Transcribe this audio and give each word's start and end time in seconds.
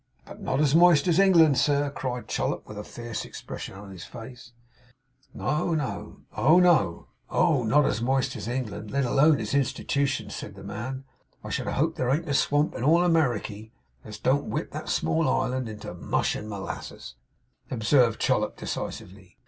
'But 0.25 0.41
not 0.41 0.59
as 0.59 0.73
moist 0.73 1.07
as 1.07 1.19
England, 1.19 1.59
sir?' 1.59 1.91
cried 1.91 2.27
Chollop, 2.27 2.67
with 2.67 2.75
a 2.79 2.83
fierce 2.83 3.23
expression 3.23 3.77
in 3.77 3.91
his 3.91 4.03
face. 4.03 4.51
'Oh! 5.39 5.75
Not 5.75 6.25
as 7.85 8.01
moist 8.01 8.35
as 8.35 8.47
England; 8.47 8.89
let 8.89 9.05
alone 9.05 9.39
its 9.39 9.53
Institutions,' 9.53 10.33
said 10.35 10.55
the 10.55 10.63
man. 10.63 11.03
'I 11.43 11.49
should 11.51 11.67
hope 11.67 11.97
there 11.97 12.09
ain't 12.09 12.27
a 12.27 12.33
swamp 12.33 12.73
in 12.73 12.83
all 12.83 13.01
Americay, 13.07 13.69
as 14.03 14.17
don't 14.17 14.49
whip 14.49 14.71
THAT 14.71 14.89
small 14.89 15.29
island 15.29 15.69
into 15.69 15.93
mush 15.93 16.33
and 16.33 16.49
molasses,' 16.49 17.13
observed 17.69 18.19
Chollop, 18.19 18.57
decisively. 18.57 19.37